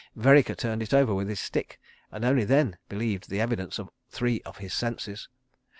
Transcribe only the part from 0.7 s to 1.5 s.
it over with his